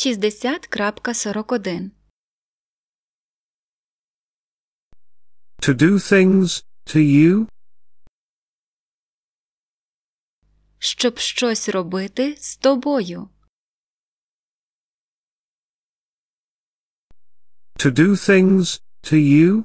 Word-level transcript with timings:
60.41 0.00 1.90
To 5.60 5.74
do 5.74 5.98
things 5.98 6.64
to 6.86 6.98
you? 6.98 7.46
Щоб 10.78 11.18
щось 11.18 11.68
робити 11.68 12.36
з 12.36 12.56
тобою. 12.56 13.28
To 17.76 17.90
do 17.90 18.08
things 18.16 18.80
to 19.02 19.16
you? 19.16 19.64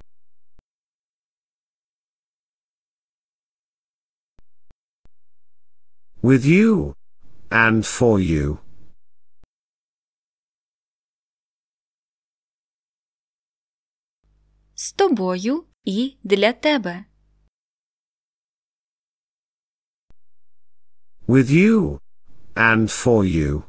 With 6.22 6.46
you. 6.46 6.96
And 7.50 7.84
for 7.86 8.20
you. 8.20 8.65
З 14.86 14.92
тобою 14.94 15.66
і 15.84 16.18
для 16.24 16.54
тебе. 16.54 17.06
With 21.28 21.50
you. 21.50 22.00
And 22.56 22.88
for 23.04 23.24
you. 23.24 23.64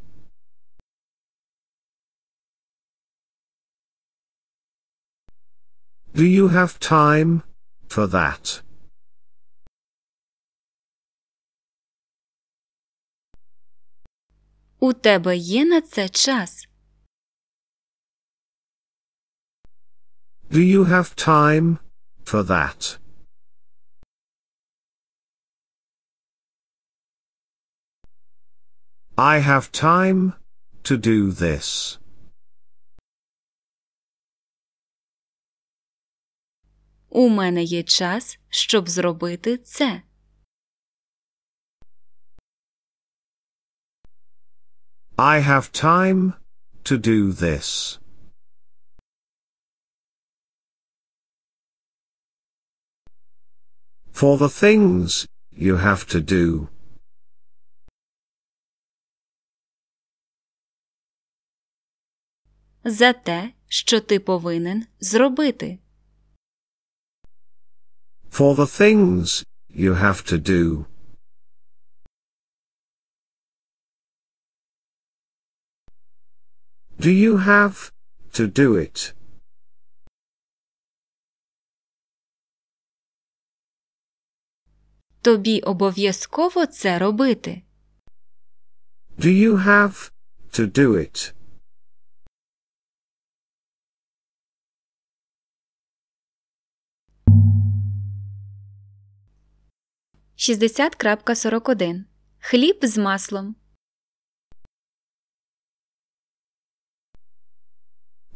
Do 6.14 6.24
you 6.36 6.48
have 6.48 6.72
time 6.92 7.42
for 7.88 8.06
that? 8.06 8.62
У 14.78 14.92
тебе 14.92 15.36
є 15.36 15.64
на 15.64 15.80
це 15.80 16.08
час. 16.08 16.68
Do 20.49 20.61
you 20.61 20.85
have 20.85 21.15
time 21.15 21.79
for 22.23 22.43
that? 22.43 22.97
I 29.17 29.39
have 29.39 29.71
time 29.71 30.33
to 30.83 30.97
do 30.97 31.31
this. 31.31 31.97
У 37.09 37.29
мене 37.29 37.63
є 37.63 37.83
час, 37.83 38.39
щоб 38.49 38.89
зробити 38.89 39.57
це. 39.57 40.01
I 45.17 45.39
have 45.41 45.71
time 45.71 46.33
to 46.83 46.97
do 46.97 47.31
this. 47.33 47.99
For 54.15 54.37
the 54.37 54.49
things 54.49 55.27
you 55.51 55.75
have 55.77 56.05
to 56.13 56.19
do. 56.21 56.67
За 62.83 63.13
те, 63.13 63.53
що 63.67 64.01
ти 64.01 64.19
повинен 64.19 64.85
зробити. 64.99 65.79
For 68.31 68.55
the 68.55 68.65
things 68.79 69.45
you 69.69 69.93
have 69.93 70.31
to 70.31 70.37
do. 70.37 70.85
Do 76.99 77.09
you 77.09 77.37
have 77.37 77.91
to 78.33 78.47
do 78.47 78.75
it? 78.75 79.13
Тобі 85.26 85.60
обов'язково 85.60 86.66
це 86.66 86.98
робити. 86.98 87.62
Do 89.18 89.26
you 89.26 89.66
have 89.66 90.10
to 90.52 90.78
do 90.78 90.88
it? 90.88 91.34
Шістдесят 100.36 100.94
крапка 100.94 101.34
сорок 101.34 101.68
один. 101.68 102.04
Хліб 102.38 102.78
з 102.82 102.98
маслом. 102.98 103.56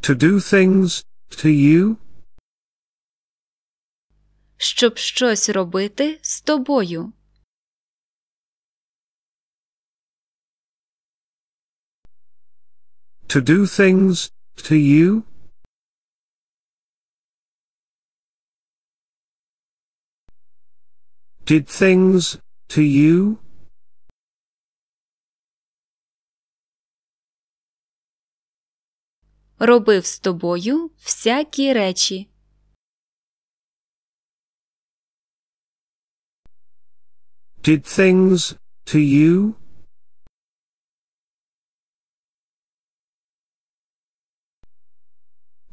To 0.01 0.15
do 0.15 0.33
things 0.33 1.05
to 1.31 1.47
you? 1.47 1.97
Щоб 4.63 4.99
щось 4.99 5.49
робити 5.49 6.19
з 6.23 6.41
тобою. 6.41 7.13
To 13.29 13.41
do 13.41 13.59
things 13.67 14.33
to 14.57 14.75
you? 14.75 15.23
Did 21.47 21.65
things 21.67 22.39
to 22.69 22.81
you? 22.81 23.37
Робив 29.59 30.07
з 30.07 30.19
тобою 30.19 30.91
всякі 31.05 31.73
речі. 31.73 32.31
Did 37.62 37.84
things 37.84 38.56
to 38.86 39.00
you? 39.00 39.56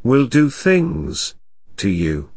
Will 0.03 0.27
do 0.27 0.51
things 0.51 1.37
to 1.77 1.89
you. 1.89 2.29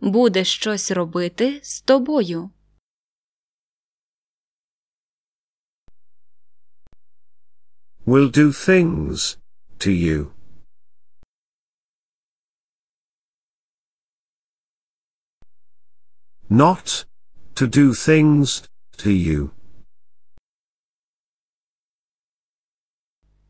Буде 0.00 0.44
щось 0.44 0.90
робити 0.90 1.60
з 1.62 1.80
тобою. 1.80 2.50
Will 8.06 8.30
do 8.30 8.52
things 8.52 9.38
to 9.78 9.90
you. 9.90 10.33
Not 16.48 17.06
to 17.54 17.66
do 17.66 17.94
things 17.94 18.68
to 18.98 19.10
you. 19.10 19.50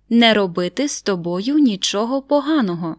Не 0.09 0.35
робити 0.35 0.89
з 0.89 1.03
тобою 1.03 1.59
нічого 1.59 2.23
поганого. 2.23 2.97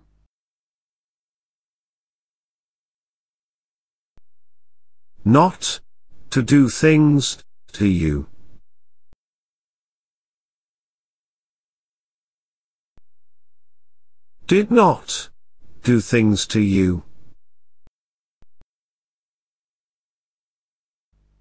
Not 5.26 5.82
to 6.30 6.42
do 6.42 6.70
things 6.70 7.44
to 7.74 7.86
you. 7.86 8.26
Did 14.48 14.72
not 14.72 15.30
do 15.84 16.02
things 16.02 16.46
to 16.48 16.60
you. 16.60 17.04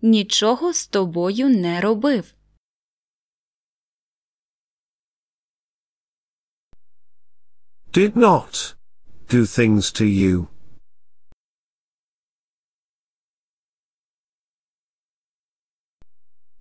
Нічого 0.06 0.74
з 0.74 0.88
тобою 0.88 1.50
не 1.50 1.82
робив. 1.82 2.36
Did 7.92 8.14
not 8.16 8.76
do 9.30 9.42
things 9.46 9.92
to 10.00 10.06
you. 10.06 10.48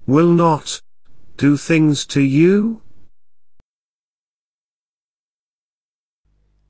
Will 0.06 0.32
not 0.44 0.82
do 1.36 1.50
things 1.68 2.06
to 2.16 2.20
you. 2.20 2.80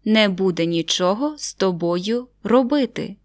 Не 0.05 0.29
буде 0.29 0.67
нічого 0.67 1.39
з 1.39 1.55
тобою 1.55 2.29
робити. 2.43 3.17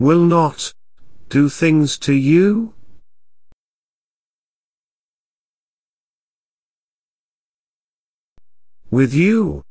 Will 0.00 0.24
not 0.24 0.72
do 1.28 1.48
things 1.48 1.98
to 1.98 2.12
you. 2.12 2.74
With 8.90 9.12
you. 9.14 9.62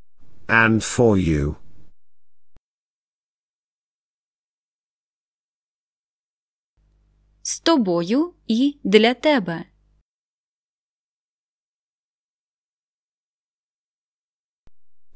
And 0.48 0.84
for 0.84 1.18
you. 1.18 1.56
з 7.46 7.60
тобою 7.60 8.34
і 8.48 8.80
для 8.84 9.14
тебе. 9.14 9.66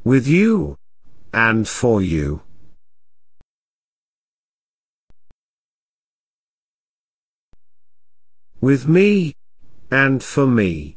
With 0.06 0.28
you. 0.28 0.78
And 1.32 1.66
for 1.66 2.02
you. 2.02 2.43
With 8.64 8.88
me. 8.88 9.34
And 9.92 10.22
for 10.22 10.48
me. 10.48 10.96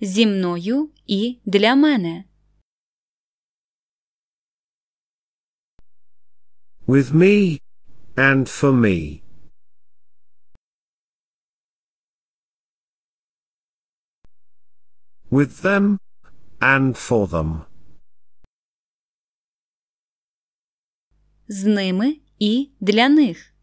Зі 0.00 0.26
мною 0.26 0.90
і 1.06 1.38
для 1.44 1.74
мене. 1.74 2.24
With 6.86 7.12
me. 7.14 7.60
And 8.16 8.46
for 8.48 8.72
me. 8.72 9.22
With 15.30 15.62
them. 15.62 15.98
And 16.60 16.94
for 17.08 17.26
them. 17.28 17.64
З 21.48 21.64
ними 21.64 22.16
і 22.39 22.71
для 22.79 23.09
них. 23.09 23.53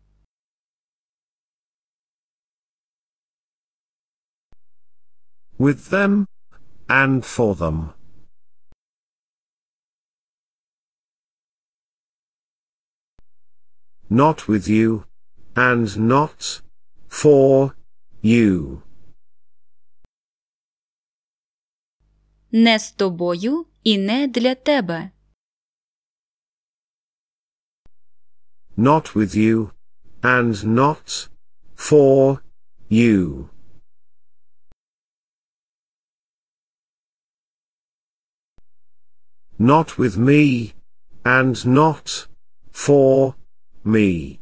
With 5.58 5.90
them. 5.90 6.26
And 6.88 7.24
for 7.24 7.54
them. 7.54 7.94
Not 14.10 14.48
with 14.48 14.68
you. 14.68 15.04
And 15.54 15.96
not. 15.96 16.62
For. 17.08 17.72
You. 18.22 18.82
Не 22.52 22.78
з 22.78 22.92
тобою 22.92 23.66
і 23.82 23.98
не 23.98 24.28
для 24.28 24.54
тебе. 24.54 25.10
Not 28.75 29.15
with 29.15 29.35
you. 29.35 29.71
And 30.23 30.65
not. 30.65 31.29
For. 31.75 32.41
You. 32.87 33.49
Not 39.57 39.97
with 39.97 40.17
me. 40.17 40.73
And 41.25 41.65
not. 41.65 42.27
For. 42.71 43.35
Me. 43.83 44.39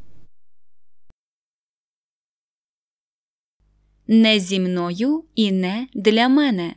Не 4.06 4.40
зі 4.40 4.60
мною 4.60 5.24
і 5.34 5.52
не 5.52 5.88
для 5.94 6.28
мене. 6.28 6.74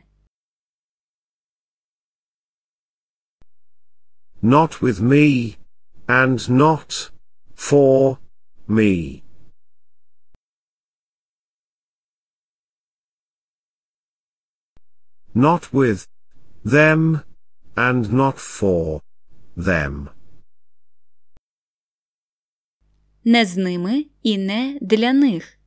Not 4.42 4.80
with 4.82 5.00
me. 5.00 5.56
And 6.06 6.50
not. 6.50 7.12
For. 7.56 8.18
Me. 8.68 9.22
Not 15.34 15.72
with. 15.72 16.06
Them. 16.64 17.22
And 17.76 18.12
not 18.12 18.38
for. 18.38 19.00
Them. 19.56 20.08
Не 23.24 23.44
з 23.44 23.56
ними 23.56 24.06
і 24.22 24.38
не 24.38 24.78
для 24.80 25.12
них. 25.12 25.58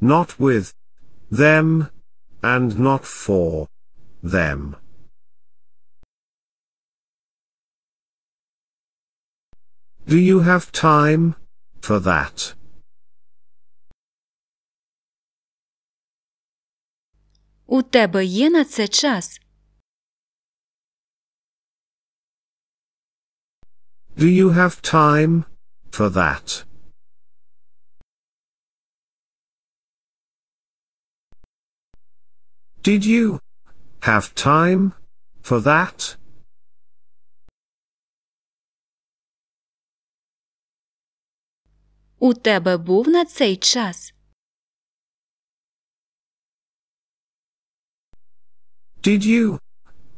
Not 0.00 0.38
with. 0.38 0.74
Them. 1.30 1.88
And 2.42 2.78
not 2.78 3.04
for. 3.04 3.68
Them. 4.22 4.81
Do 10.06 10.16
you 10.16 10.40
have 10.40 10.72
time? 10.72 11.34
For 11.80 12.00
that. 12.00 12.54
У 17.66 17.82
тебе 17.82 18.24
є 18.24 18.50
на 18.50 18.64
це 18.64 18.88
час. 18.88 19.40
Do 24.16 24.26
you 24.26 24.50
have 24.50 24.82
time? 24.82 25.44
For 25.92 26.10
that. 26.10 26.64
Did 32.82 33.04
you 33.04 33.38
have 34.00 34.34
time? 34.34 34.92
For 35.42 35.60
that? 35.60 36.16
У 42.22 42.34
тебе 42.34 42.76
був 42.76 43.08
на 43.08 43.24
цей 43.24 43.56
час. 43.56 44.14
Did 49.02 49.24
you 49.24 49.58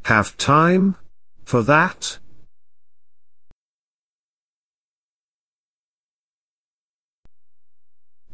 have 0.03 0.35
time? 0.37 0.95
For 1.45 1.61
that? 1.63 2.19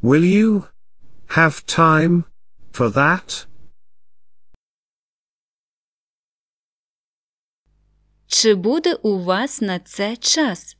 Will 0.01 0.23
you 0.23 0.67
have 1.37 1.65
time? 1.65 2.23
For 2.71 2.89
that? 2.89 3.47
Чи 8.27 8.55
буде 8.55 8.93
у 8.93 9.23
вас 9.23 9.61
на 9.61 9.79
це 9.79 10.15
час? 10.17 10.77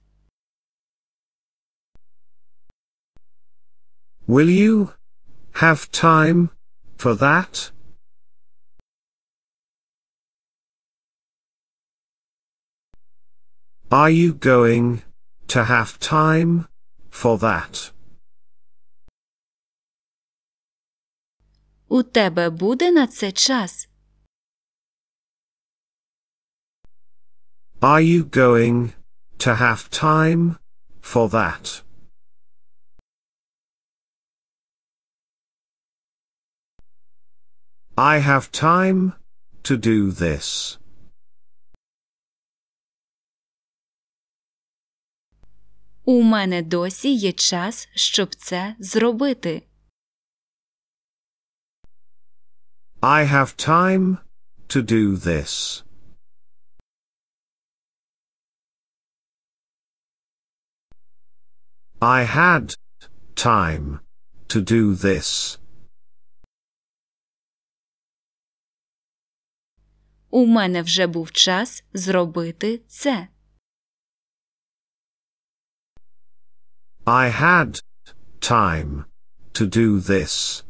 Will 4.28 4.50
you 4.50 4.94
have 5.54 5.92
time? 5.92 6.50
For 6.98 7.14
that? 7.16 7.72
Are 13.92 14.10
you 14.10 14.34
going 14.34 15.04
to 15.48 15.64
have 15.66 16.00
time 16.00 16.68
for 17.10 17.38
that? 17.38 17.94
У 21.90 22.04
тебе 22.04 22.50
буде 22.50 22.92
на 22.92 23.08
це 23.08 23.32
час. 23.32 23.88
Are 27.82 28.02
you 28.02 28.24
going 28.24 28.94
to 29.40 29.56
have 29.56 29.90
time 29.90 30.58
for 31.02 31.30
that? 31.30 31.84
I 37.98 38.20
have 38.20 38.52
time 38.52 39.14
to 39.64 39.78
do 39.78 40.12
this. 40.12 40.80
У 46.06 46.22
мене 46.22 46.62
досі 46.62 47.14
є 47.16 47.32
час, 47.32 47.90
щоб 47.96 48.36
це 48.36 48.76
зробити. 48.80 49.68
I 53.02 53.26
have 53.26 53.56
time 53.68 54.18
to 54.70 54.82
do 54.82 55.18
this. 55.18 55.84
I 62.00 62.24
had 62.24 62.76
time 63.36 64.00
to 64.50 64.62
do 64.62 64.96
this. 64.96 65.58
У 70.35 70.47
мене 70.47 70.83
вже 70.83 71.07
був 71.07 71.33
час 71.33 71.85
зробити 71.93 72.81
це. 72.89 73.29
I 77.05 77.31
had 77.43 77.83
time 78.41 79.05
to 79.53 79.67
do 79.79 80.01
this. 80.01 80.65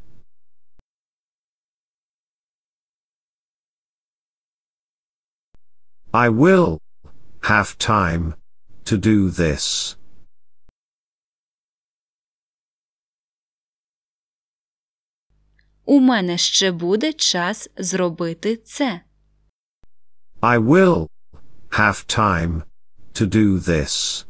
I 6.12 6.28
will 6.28 6.78
have 7.50 7.68
time 7.78 8.24
to 8.84 8.96
do 9.10 9.30
this. 9.30 9.96
У 15.84 16.00
мене 16.00 16.38
ще 16.38 16.72
буде 16.72 17.12
час 17.12 17.68
зробити 17.76 18.56
це. 18.56 19.00
I 20.44 20.58
will 20.58 21.06
have 21.70 22.04
time 22.08 22.64
to 23.14 23.26
do 23.26 23.60
this. 23.60 24.24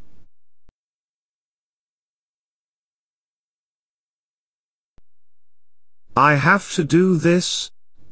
I 6.15 6.35
have 6.35 6.71
to 6.75 6.83
do 6.83 7.17
this, 7.17 7.71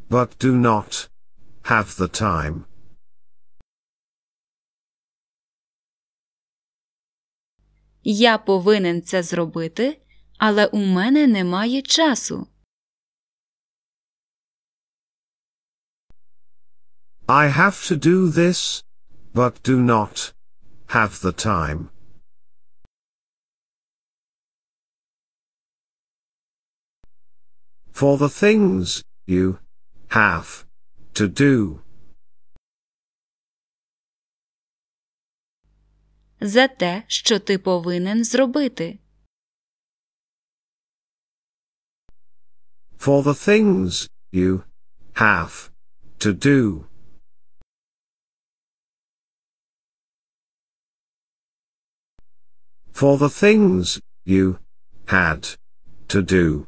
but 0.10 0.40
do 0.40 0.58
not 0.58 1.10
have 1.66 1.96
the 1.98 2.08
time. 2.08 2.66
Я 8.04 8.38
повинен 8.38 9.02
це 9.02 9.24
зробити, 9.24 10.02
але 10.38 10.66
у 10.66 10.78
мене 10.78 11.28
немає 11.28 11.82
часу. 11.82 12.48
I 17.31 17.49
have 17.49 17.85
to 17.89 17.97
do 17.97 18.29
this, 18.29 18.83
but 19.35 19.63
do 19.63 19.83
not 19.83 20.33
have 20.89 21.21
the 21.21 21.33
time. 21.33 21.91
For 27.91 28.17
the 28.19 28.29
things 28.29 29.03
you 29.27 29.59
have 30.11 30.65
to 31.15 31.27
do. 31.29 31.81
За 36.41 36.69
те, 36.69 37.05
що 37.07 37.39
ти 37.41 37.59
повинен 37.59 38.25
зробити. 38.25 38.99
For 42.99 43.23
the 43.23 43.35
things 43.35 44.09
you 44.33 44.63
have 45.15 45.71
to 46.19 46.33
do. 46.33 46.85
For 53.01 53.19
the 53.19 53.29
things 53.29 54.01
you 54.25 54.59
had 55.07 55.57
to 56.09 56.23
do. 56.23 56.67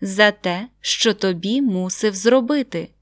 За 0.00 0.32
те, 0.32 0.68
що 0.80 1.14
тобі 1.14 1.62
мусив 1.62 2.14
зробити. 2.14 2.94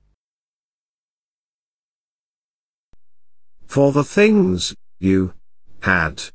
For 3.69 3.93
the 3.93 4.05
things 4.05 4.75
you 5.01 5.33
had 5.81 6.33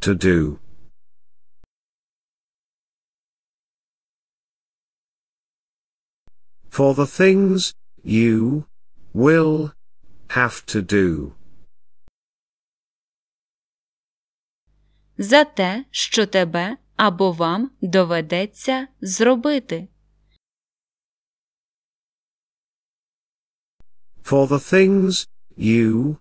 to 0.00 0.14
do. 0.14 0.58
For 6.70 6.94
the 6.94 7.06
things 7.06 7.74
you 8.04 8.64
will 9.12 9.72
have 10.28 10.64
to 10.66 10.82
do. 10.82 11.32
За 15.18 15.44
те, 15.44 15.84
що 15.90 16.26
тебе 16.26 16.76
або 16.96 17.32
вам 17.32 17.70
доведеться 17.80 18.88
зробити. 19.00 19.88
For 24.24 24.46
the 24.46 24.60
things 24.72 25.26
you 25.56 26.16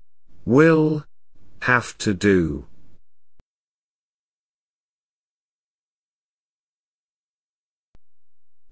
will 0.45 1.03
have 1.59 1.97
to 2.05 2.13
do. 2.13 2.65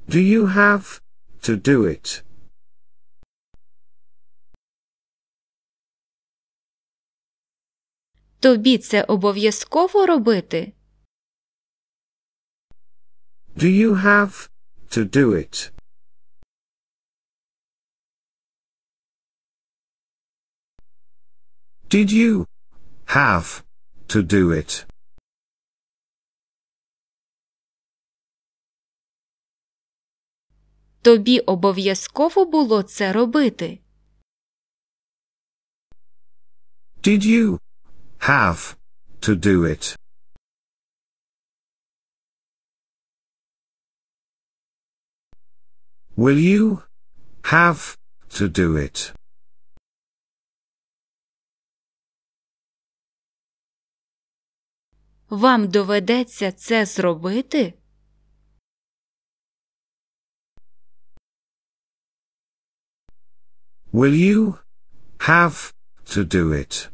Do 0.09 0.19
you 0.21 0.47
have 0.47 1.01
to 1.41 1.57
do 1.57 1.85
it? 1.85 2.23
Тобі 8.42 8.78
це 8.78 9.02
обов'язково 9.02 10.06
робити? 10.06 10.72
Do 13.56 13.64
you 13.64 13.94
have 13.94 14.50
to 14.90 15.10
do 15.16 15.26
it? 15.30 15.72
Did 21.90 22.10
you 22.10 22.46
have 23.06 23.62
to 24.08 24.22
do 24.22 24.44
it? 24.50 24.86
Тобі 31.02 31.40
обов'язково 31.40 32.44
було 32.44 32.82
це 32.82 33.12
робити? 33.12 33.78
Did 37.02 37.26
you 37.26 37.58
have 38.21 38.75
to 39.21 39.35
do 39.35 39.65
it? 39.65 39.95
Will 46.15 46.39
you 46.39 46.83
have 47.43 47.97
to 48.29 48.47
do 48.49 48.75
it? 48.77 49.13
Вам 55.29 55.67
доведеться 55.67 56.51
це 56.51 56.85
зробити? 56.85 57.73
Will 63.93 64.13
you 64.13 64.57
have 65.19 65.73
to 66.05 66.23
do 66.23 66.51
it? 66.53 66.90